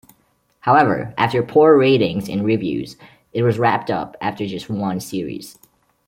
However, 0.61 1.13
after 1.15 1.43
poor 1.43 1.77
ratings 1.77 2.27
and 2.27 2.43
reviews, 2.43 2.97
it 3.33 3.43
was 3.43 3.59
wrapped 3.59 3.91
up 3.91 4.17
after 4.19 4.47
just 4.47 4.67
one 4.67 4.99
series. 4.99 5.59